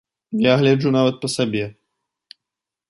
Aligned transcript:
Я 0.43 0.53
гляджу 0.61 0.93
нават 0.97 1.15
па 1.25 1.31
сабе. 1.35 1.65